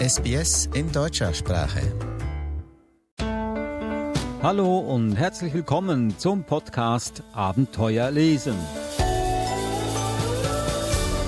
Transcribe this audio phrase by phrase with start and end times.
[0.00, 1.82] SBS in deutscher Sprache.
[4.42, 8.54] Hallo und herzlich willkommen zum Podcast Abenteuer lesen.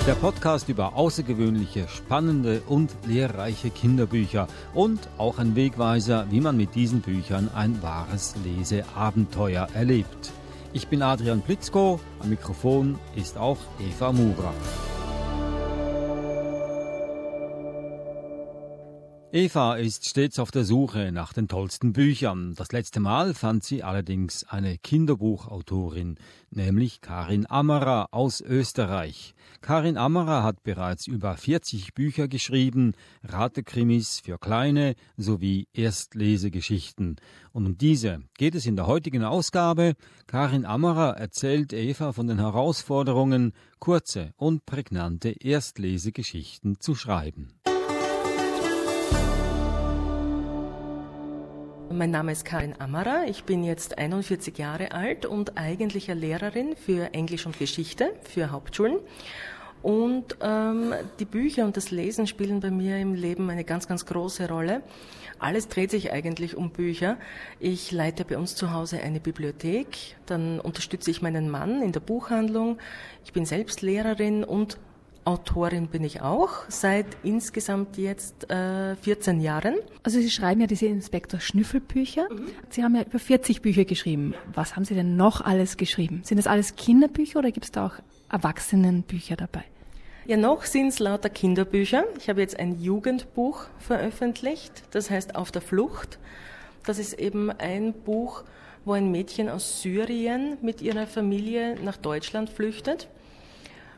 [0.07, 6.75] Der Podcast über außergewöhnliche, spannende und lehrreiche Kinderbücher und auch ein Wegweiser, wie man mit
[6.75, 10.33] diesen Büchern ein wahres Leseabenteuer erlebt.
[10.73, 14.55] Ich bin Adrian Blitzko, am Mikrofon ist auch Eva Mura.
[19.35, 22.55] Eva ist stets auf der Suche nach den tollsten Büchern.
[22.55, 26.17] Das letzte Mal fand sie allerdings eine Kinderbuchautorin,
[26.51, 29.35] nämlich Karin Ammerer aus Österreich.
[29.63, 37.17] Karin Ammerer hat bereits über 40 Bücher geschrieben, Ratekrimis für Kleine sowie Erstlesegeschichten.
[37.53, 39.95] Und um diese geht es in der heutigen Ausgabe.
[40.27, 47.49] Karin Ammerer erzählt Eva von den Herausforderungen, kurze und prägnante Erstlesegeschichten zu schreiben.
[51.93, 53.25] Mein Name ist Karin Amara.
[53.27, 58.99] Ich bin jetzt 41 Jahre alt und eigentliche Lehrerin für Englisch und Geschichte für Hauptschulen.
[59.83, 64.07] Und ähm, die Bücher und das Lesen spielen bei mir im Leben eine ganz, ganz
[64.07, 64.83] große Rolle.
[65.39, 67.19] Alles dreht sich eigentlich um Bücher.
[67.61, 72.01] Ich leite bei uns zu Hause eine Bibliothek, dann unterstütze ich meinen Mann in der
[72.01, 72.79] Buchhandlung.
[73.25, 74.79] Ich bin selbst Lehrerin und
[75.25, 79.77] Autorin bin ich auch, seit insgesamt jetzt äh, 14 Jahren.
[80.03, 82.29] Also Sie schreiben ja diese Inspektor Schnüffelbücher.
[82.31, 82.47] Mhm.
[82.71, 84.35] Sie haben ja über 40 Bücher geschrieben.
[84.53, 86.23] Was haben Sie denn noch alles geschrieben?
[86.25, 87.95] Sind das alles Kinderbücher oder gibt es da auch
[88.31, 89.65] Erwachsenenbücher dabei?
[90.27, 92.05] Ja, noch sind es lauter Kinderbücher.
[92.19, 96.19] Ich habe jetzt ein Jugendbuch veröffentlicht, das heißt Auf der Flucht.
[96.85, 98.43] Das ist eben ein Buch,
[98.85, 103.09] wo ein Mädchen aus Syrien mit ihrer Familie nach Deutschland flüchtet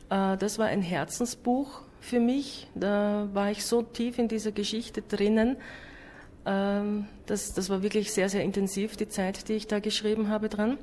[0.09, 2.69] das war ein Herzensbuch für mich.
[2.75, 5.57] Da war ich so tief in dieser Geschichte drinnen.
[6.47, 10.49] Ähm, das, das war wirklich sehr, sehr intensiv, die Zeit, die ich da geschrieben habe
[10.49, 10.79] dran.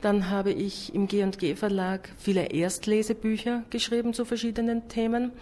[0.00, 5.32] Dann habe ich im G&G Verlag viele Erstlesebücher geschrieben zu verschiedenen Themen.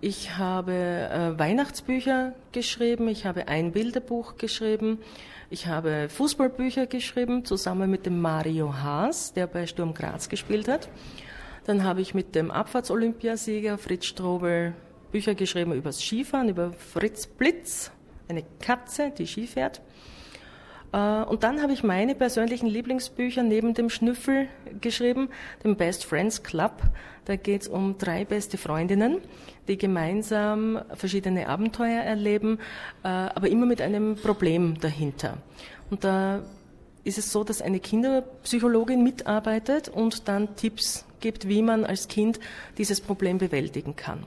[0.00, 4.98] Ich habe äh, Weihnachtsbücher geschrieben, ich habe ein Bilderbuch geschrieben,
[5.50, 10.88] ich habe Fußballbücher geschrieben, zusammen mit dem Mario Haas, der bei Sturm Graz gespielt hat.
[11.70, 14.74] Dann habe ich mit dem Abfahrtsolympiasieger Fritz Strobel
[15.12, 17.92] Bücher geschrieben über das Skifahren, über Fritz Blitz,
[18.26, 19.80] eine Katze, die Ski fährt.
[20.92, 24.48] Äh, und dann habe ich meine persönlichen Lieblingsbücher neben dem Schnüffel
[24.80, 25.28] geschrieben,
[25.62, 26.82] dem Best Friends Club.
[27.26, 29.18] Da geht es um drei beste Freundinnen,
[29.68, 32.58] die gemeinsam verschiedene Abenteuer erleben,
[33.04, 35.36] äh, aber immer mit einem Problem dahinter.
[35.88, 36.42] Und da
[37.04, 42.40] ist es so, dass eine Kinderpsychologin mitarbeitet und dann Tipps gibt, wie man als Kind
[42.78, 44.24] dieses Problem bewältigen kann.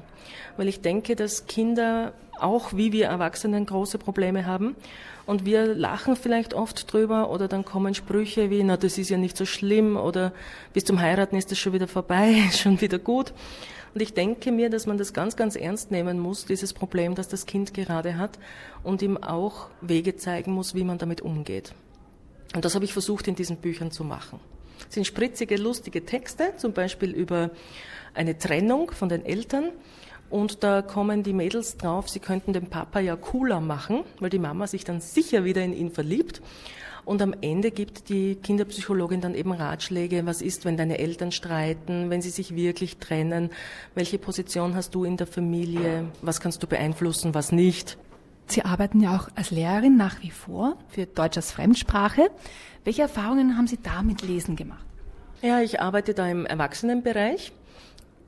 [0.58, 4.76] Weil ich denke, dass Kinder auch wie wir Erwachsenen große Probleme haben
[5.26, 9.18] und wir lachen vielleicht oft drüber oder dann kommen Sprüche wie, na, das ist ja
[9.18, 10.34] nicht so schlimm oder
[10.74, 13.34] bis zum Heiraten ist das schon wieder vorbei, schon wieder gut.
[13.94, 17.28] Und ich denke mir, dass man das ganz, ganz ernst nehmen muss, dieses Problem, das
[17.28, 18.40] das Kind gerade hat
[18.84, 21.76] und ihm auch Wege zeigen muss, wie man damit umgeht.
[22.54, 24.40] Und das habe ich versucht in diesen Büchern zu machen.
[24.88, 27.50] Es sind spritzige, lustige Texte, zum Beispiel über
[28.14, 29.70] eine Trennung von den Eltern.
[30.30, 34.40] Und da kommen die Mädels drauf, sie könnten den Papa ja cooler machen, weil die
[34.40, 36.42] Mama sich dann sicher wieder in ihn verliebt.
[37.06, 42.10] Und am Ende gibt die Kinderpsychologin dann eben Ratschläge, was ist, wenn deine Eltern streiten,
[42.10, 43.50] wenn sie sich wirklich trennen,
[43.94, 47.98] welche Position hast du in der Familie, was kannst du beeinflussen, was nicht.
[48.48, 52.30] Sie arbeiten ja auch als Lehrerin nach wie vor für Deutsch als Fremdsprache.
[52.84, 54.86] Welche Erfahrungen haben Sie da mit Lesen gemacht?
[55.42, 57.52] Ja, ich arbeite da im Erwachsenenbereich.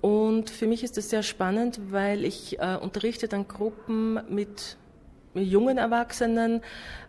[0.02, 4.78] Und für mich ist das sehr spannend, weil ich äh, unterrichte dann Gruppen mit
[5.34, 6.62] jungen Erwachsenen,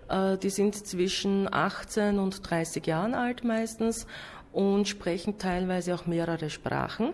[0.09, 4.07] äh, die sind zwischen 18 und 30 Jahren alt meistens
[4.53, 7.13] und sprechen teilweise auch mehrere Sprachen.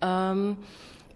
[0.00, 0.58] Ähm,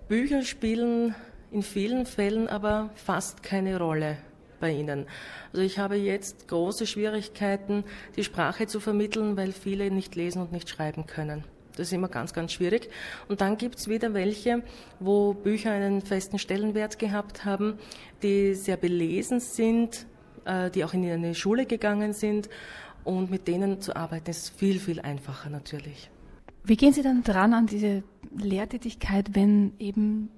[0.09, 1.15] Bücher spielen
[1.53, 4.17] in vielen Fällen aber fast keine Rolle
[4.59, 5.07] bei Ihnen.
[5.53, 7.85] Also ich habe jetzt große Schwierigkeiten,
[8.17, 11.45] die Sprache zu vermitteln, weil viele nicht lesen und nicht schreiben können.
[11.77, 12.91] Das ist immer ganz, ganz schwierig.
[13.29, 14.63] Und dann gibt es wieder welche,
[15.01, 17.79] wo Bücher einen festen Stellenwert gehabt haben,
[18.23, 20.07] die sehr belesen sind,
[20.45, 22.49] äh, die auch in eine Schule gegangen sind.
[23.05, 26.11] Und mit denen zu arbeiten ist viel, viel einfacher natürlich.
[26.65, 28.05] Wie gehen Sie dann dran an diese
[28.37, 30.31] Lehrtätigkeit, wenn eben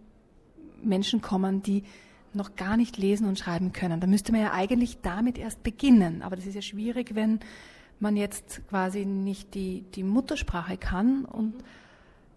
[0.83, 1.85] Menschen kommen, die
[2.33, 4.01] noch gar nicht lesen und schreiben können.
[4.01, 6.23] Da müsste man ja eigentlich damit erst beginnen.
[6.23, 7.41] Aber das ist ja schwierig, wenn
[8.01, 11.25] man jetzt quasi nicht die, die Muttersprache kann.
[11.25, 11.55] Und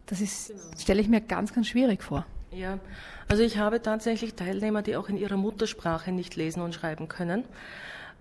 [0.06, 2.25] das ist, stelle ich mir ganz, ganz schwierig vor.
[2.51, 2.80] Ja,
[3.28, 7.44] also ich habe tatsächlich Teilnehmer, die auch in ihrer Muttersprache nicht lesen und schreiben können.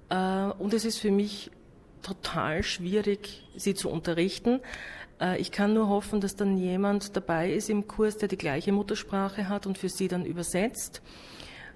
[0.09, 1.51] Äh, und es ist für mich
[2.03, 4.61] total schwierig, sie zu unterrichten.
[5.21, 8.73] Äh, ich kann nur hoffen, dass dann jemand dabei ist im Kurs, der die gleiche
[8.73, 11.03] Muttersprache hat und für sie dann übersetzt.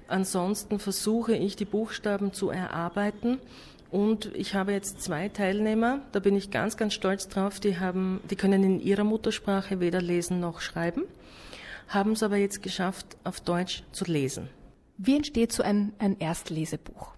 [0.09, 3.39] Ansonsten versuche ich, die Buchstaben zu erarbeiten.
[3.91, 8.21] Und ich habe jetzt zwei Teilnehmer, da bin ich ganz, ganz stolz drauf, die haben,
[8.31, 11.05] die können in ihrer Muttersprache weder lesen noch schreiben,
[11.89, 14.49] haben es aber jetzt geschafft, auf Deutsch zu lesen.
[14.97, 17.15] Wie entsteht so ein, ein Erstlesebuch?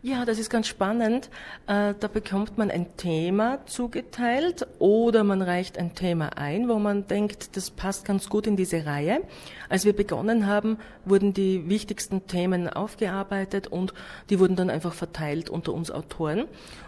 [0.00, 1.28] Ja, das ist ganz spannend.
[1.66, 7.08] Äh, da bekommt man ein Thema zugeteilt oder man reicht ein Thema ein, wo man
[7.08, 9.22] denkt, das passt ganz gut in diese Reihe.
[9.68, 13.92] Als wir begonnen haben, wurden die wichtigsten Themen aufgearbeitet und
[14.30, 16.44] die wurden dann einfach verteilt unter uns Autoren.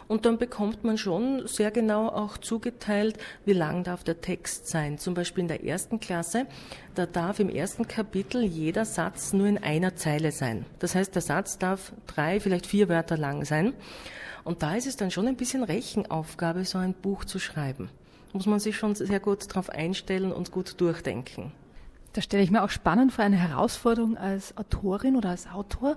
[0.07, 4.99] Und dann bekommt man schon sehr genau auch zugeteilt, wie lang darf der Text sein.
[4.99, 6.47] Zum Beispiel in der ersten Klasse,
[6.97, 10.67] da darf im ersten Kapitel jeder Satz nur in einer Zeile sein.
[10.81, 13.75] Das heißt, der Satz darf drei, vielleicht vier Wörter lang sein.
[14.45, 17.91] Und da ist es dann schon ein bisschen Rechenaufgabe, so ein Buch zu schreiben.
[18.33, 21.53] Muss man sich schon sehr gut darauf einstellen und gut durchdenken.
[22.13, 25.97] Da stelle ich mir auch spannend vor, eine Herausforderung als Autorin oder als Autor,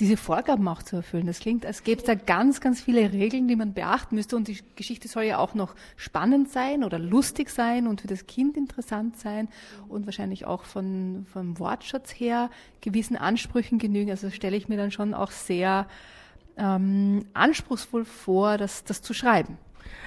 [0.00, 1.26] diese Vorgaben auch zu erfüllen.
[1.26, 4.34] Das klingt, als gäbe es da ganz, ganz viele Regeln, die man beachten müsste.
[4.34, 8.26] Und die Geschichte soll ja auch noch spannend sein oder lustig sein und für das
[8.26, 9.48] Kind interessant sein
[9.88, 12.50] und wahrscheinlich auch von, vom Wortschatz her
[12.80, 14.10] gewissen Ansprüchen genügen.
[14.10, 15.86] Also stelle ich mir dann schon auch sehr
[16.56, 19.58] ähm, anspruchsvoll vor, das, das zu schreiben.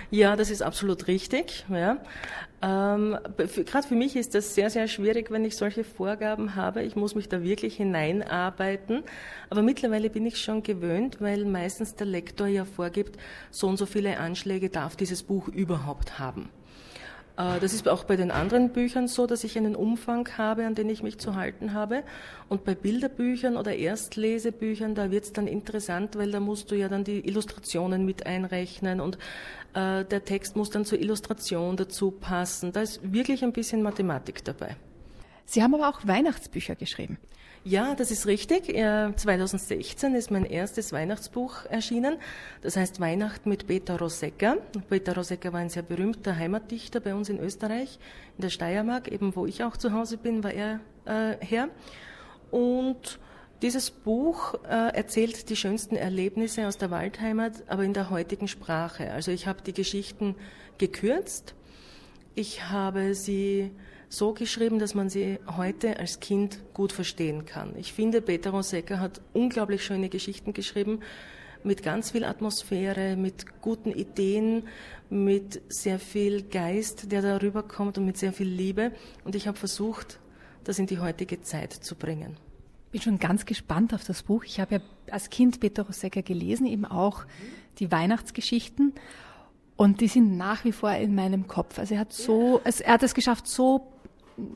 [0.09, 1.65] Ja, das ist absolut richtig.
[1.69, 1.97] Ja.
[2.61, 6.83] Ähm, Gerade für mich ist das sehr, sehr schwierig, wenn ich solche Vorgaben habe.
[6.83, 9.03] Ich muss mich da wirklich hineinarbeiten.
[9.49, 13.17] Aber mittlerweile bin ich schon gewöhnt, weil meistens der Lektor ja vorgibt,
[13.51, 16.49] so und so viele Anschläge darf dieses Buch überhaupt haben.
[17.37, 20.75] Äh, das ist auch bei den anderen Büchern so, dass ich einen Umfang habe, an
[20.75, 22.03] den ich mich zu halten habe.
[22.49, 26.89] Und bei Bilderbüchern oder Erstlesebüchern, da wird es dann interessant, weil da musst du ja
[26.89, 29.17] dann die Illustrationen mit einrechnen und
[29.73, 32.71] äh, der Text muss dann zur Illustration dazu passen.
[32.71, 34.75] Da ist wirklich ein bisschen Mathematik dabei.
[35.45, 37.17] Sie haben aber auch Weihnachtsbücher geschrieben.
[37.69, 38.67] Ja, das ist richtig.
[38.67, 42.15] 2016 ist mein erstes Weihnachtsbuch erschienen.
[42.61, 44.59] Das heißt Weihnachten mit Peter Rosecker.
[44.87, 47.99] Peter Rosecker war ein sehr berühmter Heimatdichter bei uns in Österreich,
[48.37, 51.67] in der Steiermark, eben wo ich auch zu Hause bin, war er äh, her.
[52.51, 53.19] Und
[53.61, 59.11] dieses Buch äh, erzählt die schönsten Erlebnisse aus der Waldheimat, aber in der heutigen Sprache.
[59.11, 60.35] Also ich habe die Geschichten
[60.77, 61.53] gekürzt.
[62.33, 63.71] Ich habe sie
[64.09, 67.75] so geschrieben, dass man sie heute als Kind gut verstehen kann.
[67.77, 70.99] Ich finde, Peter Rosecker hat unglaublich schöne Geschichten geschrieben,
[71.63, 74.63] mit ganz viel Atmosphäre, mit guten Ideen,
[75.09, 78.91] mit sehr viel Geist, der darüber kommt und mit sehr viel Liebe.
[79.23, 80.19] Und ich habe versucht,
[80.63, 82.37] das in die heutige Zeit zu bringen.
[82.91, 84.43] Bin schon ganz gespannt auf das Buch.
[84.45, 84.81] Ich habe ja
[85.11, 87.25] als Kind Peter Rosecker gelesen, eben auch
[87.79, 88.93] die Weihnachtsgeschichten.
[89.75, 91.77] Und die sind nach wie vor in meinem Kopf.
[91.77, 93.87] Also er hat so, er hat es geschafft, so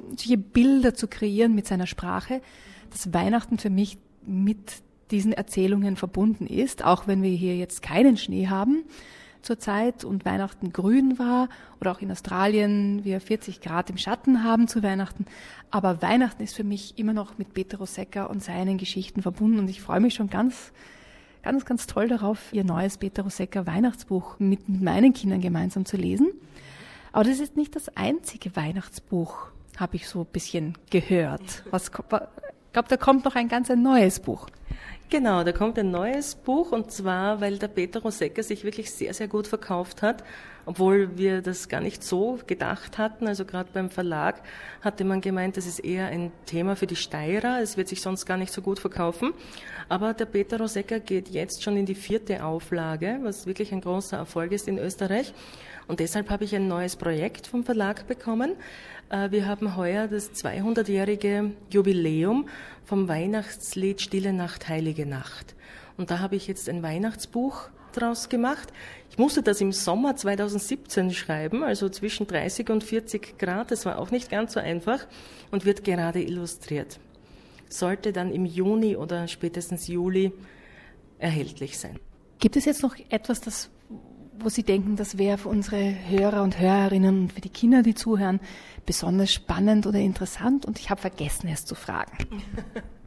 [0.09, 2.41] solche Bilder zu kreieren mit seiner Sprache,
[2.91, 4.81] dass Weihnachten für mich mit
[5.11, 8.83] diesen Erzählungen verbunden ist, auch wenn wir hier jetzt keinen Schnee haben
[9.41, 11.49] zurzeit und Weihnachten grün war
[11.79, 15.25] oder auch in Australien wir 40 Grad im Schatten haben zu Weihnachten.
[15.69, 19.69] Aber Weihnachten ist für mich immer noch mit Peter Rosecker und seinen Geschichten verbunden und
[19.69, 20.71] ich freue mich schon ganz,
[21.43, 26.29] ganz, ganz toll darauf, ihr neues Peter Rosecker Weihnachtsbuch mit meinen Kindern gemeinsam zu lesen.
[27.11, 29.47] Aber das ist nicht das einzige Weihnachtsbuch,
[29.77, 31.63] habe ich so ein bisschen gehört.
[31.71, 34.47] Was, ich glaube, da kommt noch ein ganz ein neues Buch.
[35.09, 39.13] Genau, da kommt ein neues Buch und zwar, weil der Peter Rosecker sich wirklich sehr,
[39.13, 40.23] sehr gut verkauft hat,
[40.65, 43.27] obwohl wir das gar nicht so gedacht hatten.
[43.27, 44.41] Also gerade beim Verlag
[44.81, 48.25] hatte man gemeint, das ist eher ein Thema für die Steirer, es wird sich sonst
[48.25, 49.33] gar nicht so gut verkaufen.
[49.89, 54.17] Aber der Peter Rosecker geht jetzt schon in die vierte Auflage, was wirklich ein großer
[54.17, 55.33] Erfolg ist in Österreich.
[55.87, 58.53] Und deshalb habe ich ein neues Projekt vom Verlag bekommen.
[59.09, 62.47] Äh, wir haben heuer das 200-jährige Jubiläum
[62.85, 65.55] vom Weihnachtslied Stille Nacht, Heilige Nacht.
[65.97, 68.71] Und da habe ich jetzt ein Weihnachtsbuch draus gemacht.
[69.09, 73.71] Ich musste das im Sommer 2017 schreiben, also zwischen 30 und 40 Grad.
[73.71, 75.05] Das war auch nicht ganz so einfach
[75.51, 76.99] und wird gerade illustriert.
[77.69, 80.31] Sollte dann im Juni oder spätestens Juli
[81.19, 81.99] erhältlich sein.
[82.39, 83.69] Gibt es jetzt noch etwas, das
[84.43, 87.93] wo Sie denken, das wäre für unsere Hörer und Hörerinnen und für die Kinder, die
[87.93, 88.39] zuhören,
[88.85, 92.17] besonders spannend oder interessant und ich habe vergessen, es zu fragen.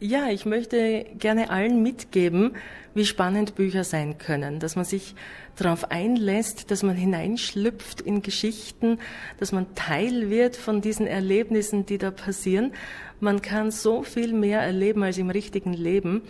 [0.00, 2.56] Ja, ich möchte gerne allen mitgeben,
[2.94, 5.14] wie spannend Bücher sein können, dass man sich
[5.56, 8.98] darauf einlässt, dass man hineinschlüpft in Geschichten,
[9.38, 12.72] dass man Teil wird von diesen Erlebnissen, die da passieren.
[13.20, 16.22] Man kann so viel mehr erleben als im richtigen Leben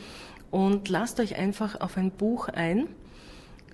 [0.50, 2.88] und lasst euch einfach auf ein Buch ein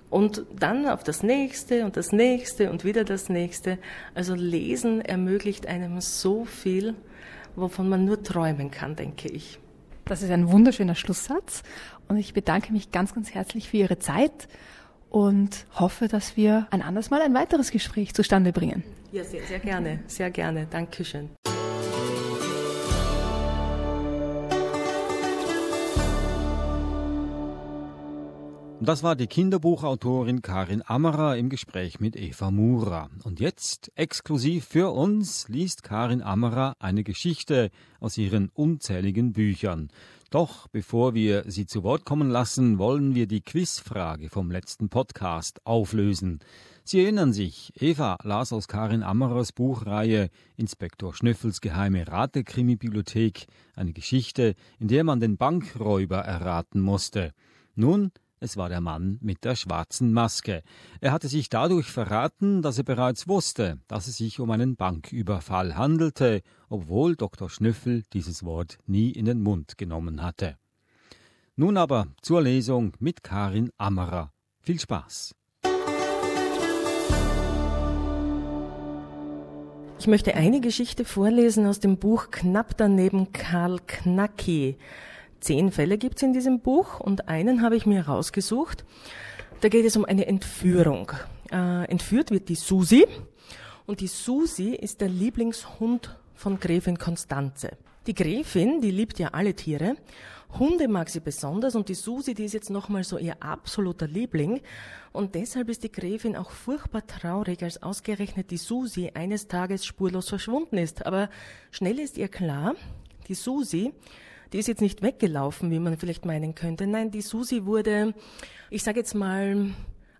[0.09, 3.77] und dann auf das nächste und das nächste und wieder das nächste.
[4.13, 6.95] Also lesen ermöglicht einem so viel,
[7.55, 9.59] wovon man nur träumen kann, denke ich.
[10.05, 11.63] Das ist ein wunderschöner Schlusssatz
[12.07, 14.47] und ich bedanke mich ganz, ganz herzlich für Ihre Zeit
[15.09, 18.83] und hoffe, dass wir ein anderes Mal ein weiteres Gespräch zustande bringen.
[19.11, 20.67] Ja, sehr, sehr gerne, sehr gerne.
[20.69, 21.29] Dankeschön.
[28.85, 33.09] Das war die Kinderbuchautorin Karin Ammerer im Gespräch mit Eva Mura.
[33.23, 39.89] Und jetzt, exklusiv für uns, liest Karin Ammerer eine Geschichte aus ihren unzähligen Büchern.
[40.29, 45.65] Doch bevor wir sie zu Wort kommen lassen, wollen wir die Quizfrage vom letzten Podcast
[45.65, 46.37] auflösen.
[46.83, 54.53] Sie erinnern sich, Eva las aus Karin Ammerers Buchreihe Inspektor Schnüffels geheime Ratekrimi-Bibliothek eine Geschichte,
[54.77, 57.31] in der man den Bankräuber erraten musste.
[57.73, 60.61] Nun es war der Mann mit der schwarzen Maske.
[61.01, 65.77] Er hatte sich dadurch verraten, dass er bereits wusste, dass es sich um einen Banküberfall
[65.77, 67.49] handelte, obwohl Dr.
[67.49, 70.57] Schnüffel dieses Wort nie in den Mund genommen hatte.
[71.55, 74.33] Nun aber zur Lesung mit Karin Ammerer.
[74.59, 75.33] Viel Spaß!
[79.97, 84.77] Ich möchte eine Geschichte vorlesen aus dem Buch Knapp daneben Karl Knacki.
[85.45, 88.83] Zehn Fälle gibt es in diesem Buch und einen habe ich mir rausgesucht.
[89.61, 91.11] Da geht es um eine Entführung.
[91.51, 93.05] Äh, entführt wird die Susi
[93.85, 97.77] und die Susi ist der Lieblingshund von Gräfin Konstanze.
[98.07, 99.97] Die Gräfin, die liebt ja alle Tiere.
[100.57, 104.61] Hunde mag sie besonders und die Susi, die ist jetzt nochmal so ihr absoluter Liebling.
[105.13, 110.27] Und deshalb ist die Gräfin auch furchtbar traurig, als ausgerechnet die Susi eines Tages spurlos
[110.27, 111.05] verschwunden ist.
[111.05, 111.29] Aber
[111.69, 112.73] schnell ist ihr klar,
[113.27, 113.93] die Susi,
[114.53, 116.87] die ist jetzt nicht weggelaufen, wie man vielleicht meinen könnte.
[116.87, 118.13] Nein, die Susi wurde,
[118.69, 119.71] ich sage jetzt mal,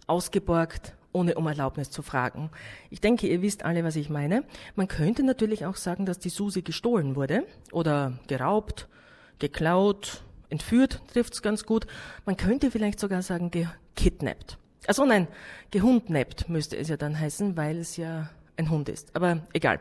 [0.07, 2.51] ausgeborgt, ohne um Erlaubnis zu fragen.
[2.89, 4.43] Ich denke, ihr wisst alle, was ich meine.
[4.75, 8.87] Man könnte natürlich auch sagen, dass die Susi gestohlen wurde oder geraubt,
[9.39, 11.87] geklaut, entführt, trifft's ganz gut.
[12.25, 14.57] Man könnte vielleicht sogar sagen, gekidnappt.
[14.87, 15.27] Also nein,
[15.71, 19.15] gehundnappt müsste es ja dann heißen, weil es ja ein Hund ist.
[19.15, 19.79] Aber egal.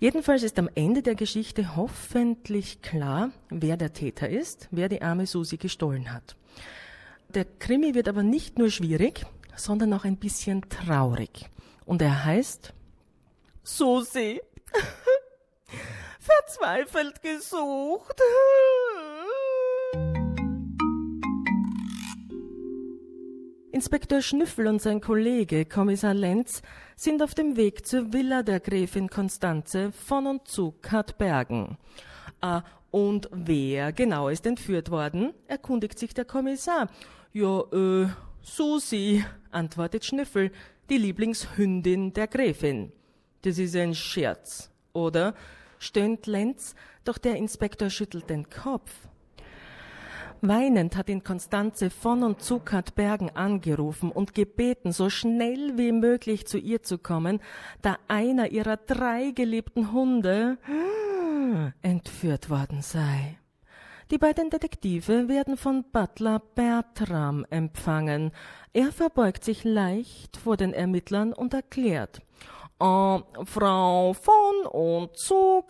[0.00, 5.26] Jedenfalls ist am Ende der Geschichte hoffentlich klar, wer der Täter ist, wer die arme
[5.26, 6.36] Susi gestohlen hat.
[7.28, 9.24] Der Krimi wird aber nicht nur schwierig,
[9.56, 11.48] sondern auch ein bisschen traurig.
[11.84, 12.72] Und er heißt
[13.62, 14.40] Susi.
[16.20, 18.20] Verzweifelt gesucht.
[23.82, 26.62] Inspektor Schnüffel und sein Kollege Kommissar Lenz
[26.94, 31.76] sind auf dem Weg zur Villa der Gräfin Konstanze von und zu Katbergen.
[32.40, 32.62] Ah,
[32.92, 35.34] und wer genau ist entführt worden?
[35.48, 36.90] erkundigt sich der Kommissar.
[37.32, 38.06] Ja, äh,
[38.40, 40.52] Susi, antwortet Schnüffel,
[40.88, 42.92] die Lieblingshündin der Gräfin.
[43.42, 45.34] Das ist ein Scherz, oder?
[45.80, 48.92] stöhnt Lenz, doch der Inspektor schüttelt den Kopf.
[50.44, 52.60] Weinend hat ihn Konstanze von und zu
[52.96, 57.40] Bergen angerufen und gebeten, so schnell wie möglich zu ihr zu kommen,
[57.80, 60.58] da einer ihrer drei geliebten Hunde
[61.80, 63.38] entführt worden sei.
[64.10, 68.32] Die beiden Detektive werden von Butler Bertram empfangen.
[68.72, 72.20] Er verbeugt sich leicht vor den Ermittlern und erklärt,
[72.82, 75.64] äh, Frau von und zu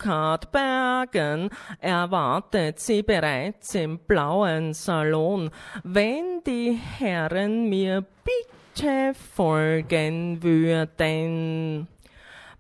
[0.51, 5.51] Bergen erwartet sie bereits im blauen Salon.
[5.85, 11.89] Wenn die Herren mir bitte folgen würden.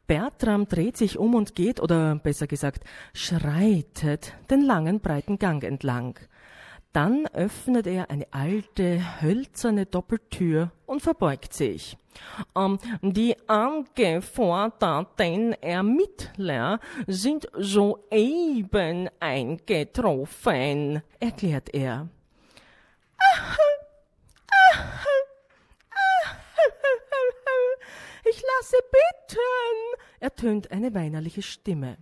[0.06, 6.18] Bertram dreht sich um und geht, oder besser gesagt, schreitet den langen breiten Gang entlang.
[6.92, 11.96] Dann öffnet er eine alte, hölzerne Doppeltür und verbeugt sich.
[12.54, 22.08] Ähm, die angeforderten Ermittler sind soeben eingetroffen, erklärt er.
[28.24, 29.38] Ich lasse bitten,
[30.20, 31.96] ertönt eine weinerliche Stimme.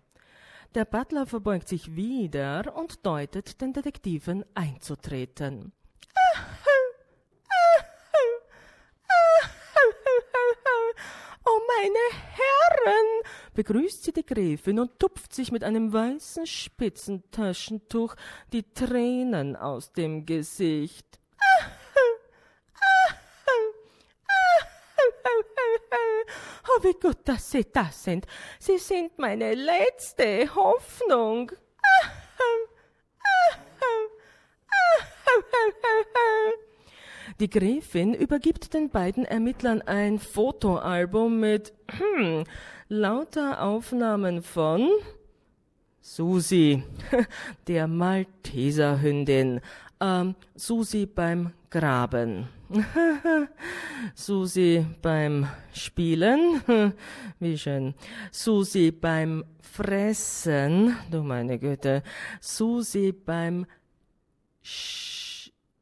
[0.75, 5.73] Der Butler verbeugt sich wieder und deutet den Detektiven einzutreten.
[11.81, 11.99] Meine
[12.37, 13.07] Herren,
[13.55, 18.15] begrüßt sie die Gräfin und tupft sich mit einem weißen Spitzentaschentuch
[18.53, 21.07] die Tränen aus dem Gesicht.
[26.69, 28.27] Oh, wie gut, dass Sie das sind.
[28.59, 31.51] Sie sind meine letzte Hoffnung.
[37.41, 42.45] Die Gräfin übergibt den beiden Ermittlern ein Fotoalbum mit hm,
[42.91, 44.91] lauter Aufnahmen von
[46.03, 46.83] Susi,
[47.67, 49.63] der Malteserhündin,
[50.03, 52.47] ähm, Susi beim Graben,
[54.15, 56.61] Susi beim Spielen,
[57.39, 57.95] wie schön,
[58.31, 62.03] Susi beim Fressen, du meine Güte,
[62.39, 63.65] Susi beim
[64.63, 65.20] Sch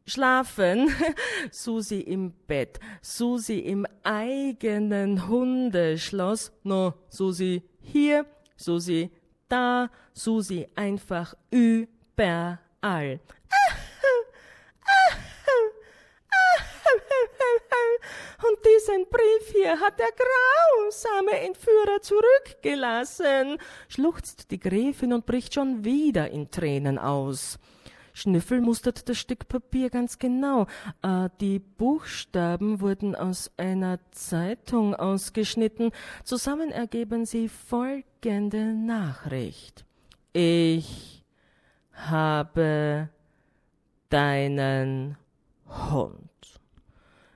[0.09, 0.91] Schlafen,
[1.51, 8.25] Susi im Bett, Susi im eigenen Hundeschloss, no, Susi hier,
[8.57, 9.11] Susi
[9.49, 13.21] da, Susi einfach überall.
[18.41, 25.85] Und diesen Brief hier hat der grausame Entführer zurückgelassen, schluchzt die Gräfin und bricht schon
[25.85, 27.59] wieder in Tränen aus.
[28.19, 30.67] Schnüffel mustert das Stück Papier ganz genau.
[31.03, 35.93] Äh, die Buchstaben wurden aus einer Zeitung ausgeschnitten.
[36.25, 39.85] Zusammen ergeben sie folgende Nachricht.
[40.33, 41.23] Ich
[41.93, 43.09] habe
[44.09, 45.17] deinen
[45.69, 46.19] Hund.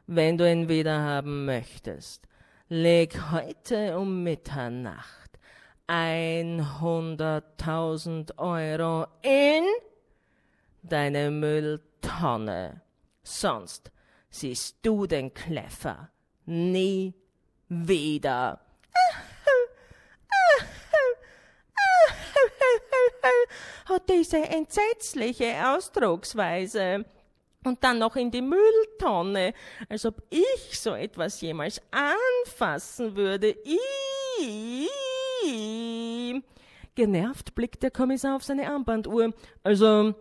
[0.08, 2.26] Wenn du ihn wiederhaben möchtest,
[2.68, 5.38] leg heute um Mitternacht
[5.86, 9.62] 100.000 Euro in
[10.82, 12.82] deine Mülltonne.
[13.22, 13.92] Sonst
[14.30, 16.10] siehst du den Kläffer
[16.46, 17.14] nie
[17.68, 18.60] wieder.
[23.86, 27.04] Hat diese entsetzliche Ausdrucksweise.
[27.64, 29.54] Und dann noch in die Mülltonne,
[29.88, 33.54] als ob ich so etwas jemals anfassen würde.
[34.40, 34.88] Ii.
[36.96, 39.32] Genervt blickt der Kommissar auf seine Armbanduhr.
[39.62, 40.12] Also,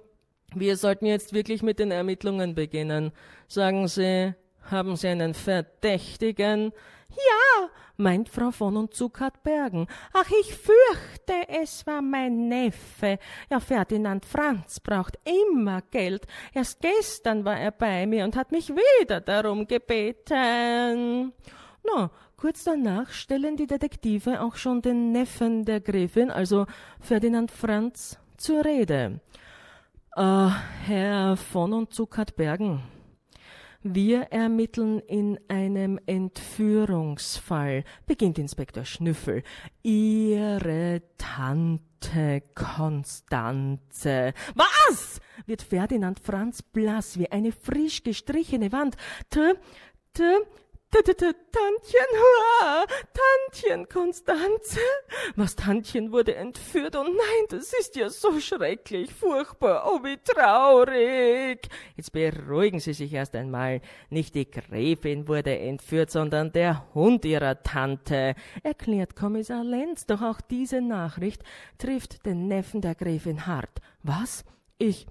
[0.54, 3.12] wir sollten jetzt wirklich mit den Ermittlungen beginnen.
[3.48, 4.34] Sagen Sie,
[4.70, 6.74] haben Sie einen Verdächtigen?
[7.10, 9.88] Ja, meint Frau von und Zuckert Bergen.
[10.14, 13.18] Ach, ich fürchte, es war mein Neffe.
[13.50, 16.26] Ja, Ferdinand Franz braucht immer Geld.
[16.54, 21.34] Erst gestern war er bei mir und hat mich wieder darum gebeten.
[21.84, 26.66] Na, kurz danach stellen die Detektive auch schon den Neffen der Gräfin, also
[27.00, 29.20] Ferdinand Franz, zur Rede.
[30.16, 30.50] Äh,
[30.86, 32.84] Herr von und Zuckert Bergen,
[33.82, 39.42] wir ermitteln in einem Entführungsfall, beginnt Inspektor Schnüffel.
[39.84, 44.34] Ihre Tante Konstanze.
[44.54, 45.22] Was?
[45.46, 48.98] wird Ferdinand Franz blass wie eine frisch gestrichene Wand.
[49.30, 49.40] T,
[50.14, 50.24] t,
[50.92, 51.40] Tantchen,
[53.14, 54.80] Tantchen Konstanze.
[55.38, 61.70] Was Tantchen wurde entführt, oh nein, das ist ja so schrecklich, furchtbar, oh wie traurig.
[61.96, 63.80] Jetzt beruhigen Sie sich erst einmal.
[64.10, 70.06] Nicht die Gräfin wurde entführt, sondern der Hund ihrer Tante, erklärt Kommissar Lenz.
[70.06, 71.42] Doch auch diese Nachricht
[71.78, 73.80] trifft den Neffen der Gräfin hart.
[74.04, 74.44] Was?
[74.78, 75.08] Ich,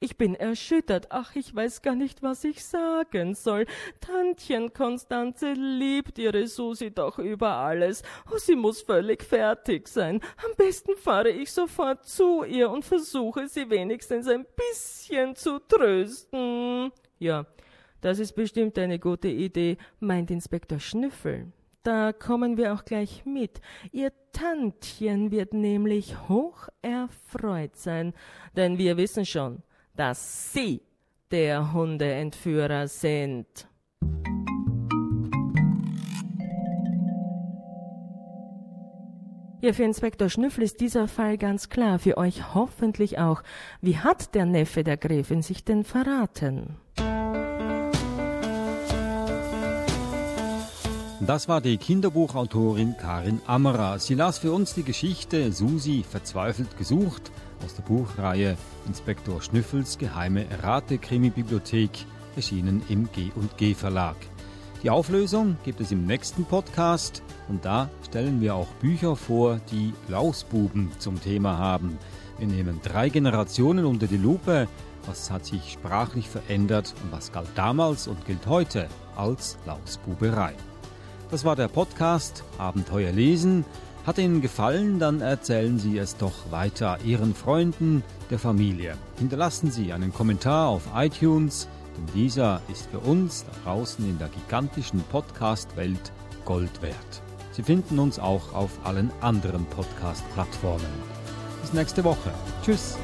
[0.00, 1.08] ich bin erschüttert.
[1.10, 3.66] Ach, ich weiß gar nicht, was ich sagen soll.
[4.00, 8.02] Tantchen Konstanze liebt ihre Susi doch über alles.
[8.30, 10.20] Oh, sie muss völlig fertig sein.
[10.44, 16.92] Am besten fahre ich sofort zu ihr und versuche sie wenigstens ein bisschen zu trösten.
[17.18, 17.46] Ja,
[18.00, 21.52] das ist bestimmt eine gute Idee, meint Inspektor Schnüffel.
[21.82, 23.60] Da kommen wir auch gleich mit.
[23.92, 28.14] Ihr Tantchen wird nämlich hoch erfreut sein,
[28.54, 29.62] denn wir wissen schon,
[29.98, 30.80] dass Sie
[31.32, 33.46] der Hundeentführer sind.
[39.60, 43.42] Ja, für Inspektor Schnüffel ist dieser Fall ganz klar, für euch hoffentlich auch.
[43.80, 46.76] Wie hat der Neffe der Gräfin sich denn verraten?
[51.20, 53.98] Das war die Kinderbuchautorin Karin Ammerer.
[53.98, 57.32] Sie las für uns die Geschichte Susi verzweifelt gesucht
[57.64, 61.90] aus der Buchreihe Inspektor Schnüffels geheime Rate-Krimi-Bibliothek,
[62.36, 64.16] erschienen im G&G Verlag.
[64.82, 69.92] Die Auflösung gibt es im nächsten Podcast und da stellen wir auch Bücher vor, die
[70.06, 71.98] Lausbuben zum Thema haben.
[72.38, 74.68] Wir nehmen drei Generationen unter die Lupe.
[75.06, 80.54] Was hat sich sprachlich verändert und was galt damals und gilt heute als Lausbuberei?
[81.30, 83.64] Das war der Podcast Abenteuer lesen
[84.08, 88.96] Hat Ihnen gefallen, dann erzählen Sie es doch weiter Ihren Freunden, der Familie.
[89.18, 94.28] Hinterlassen Sie einen Kommentar auf iTunes, denn dieser ist für uns da draußen in der
[94.28, 96.10] gigantischen Podcast-Welt
[96.46, 97.22] Gold wert.
[97.52, 100.86] Sie finden uns auch auf allen anderen Podcast-Plattformen.
[101.60, 102.32] Bis nächste Woche.
[102.64, 102.96] Tschüss.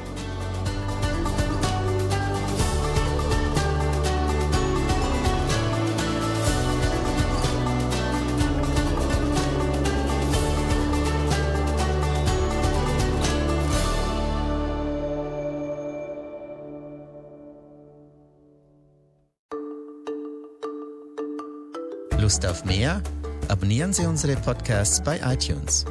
[22.43, 23.01] Auf mehr?
[23.47, 25.85] Abonnieren Sie unsere Podcasts bei iTunes.